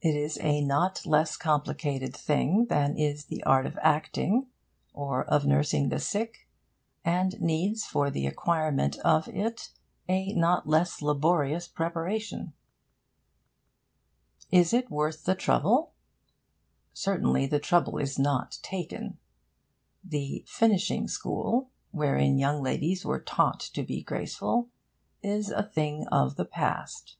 It 0.00 0.14
is 0.14 0.38
a 0.40 0.60
not 0.60 1.04
less 1.04 1.36
complicated 1.36 2.14
thing 2.16 2.66
than 2.66 2.96
is 2.96 3.24
the 3.24 3.42
art 3.42 3.66
of 3.66 3.76
acting, 3.82 4.46
or 4.92 5.24
of 5.24 5.46
nursing 5.46 5.88
the 5.88 5.98
sick, 5.98 6.46
and 7.04 7.40
needs 7.40 7.84
for 7.84 8.08
the 8.08 8.24
acquirement 8.24 8.96
of 9.00 9.26
it 9.26 9.70
a 10.08 10.32
not 10.34 10.68
less 10.68 11.02
laborious 11.02 11.66
preparation. 11.66 12.52
Is 14.52 14.72
it 14.72 14.92
worth 14.92 15.24
the 15.24 15.34
trouble? 15.34 15.94
Certainly 16.92 17.46
the 17.48 17.58
trouble 17.58 17.98
is 17.98 18.16
not 18.16 18.60
taken. 18.62 19.18
The 20.04 20.44
'finishing 20.46 21.08
school,' 21.08 21.72
wherein 21.90 22.38
young 22.38 22.62
ladies 22.62 23.04
were 23.04 23.18
taught 23.20 23.58
to 23.58 23.82
be 23.82 24.04
graceful, 24.04 24.68
is 25.20 25.50
a 25.50 25.64
thing 25.64 26.06
of 26.12 26.36
the 26.36 26.44
past. 26.44 27.16